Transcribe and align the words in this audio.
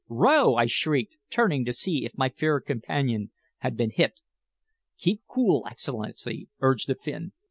"Row!" 0.09 0.55
I 0.55 0.65
shrieked, 0.65 1.17
turning 1.29 1.63
to 1.65 1.71
see 1.71 2.05
if 2.05 2.17
my 2.17 2.27
fair 2.27 2.59
companion 2.59 3.29
had 3.59 3.77
been 3.77 3.91
hit. 3.91 4.13
"Keep 4.97 5.21
cool, 5.27 5.63
Excellency," 5.67 6.49
urged 6.59 6.87
the 6.87 6.95
Finn. 6.95 7.33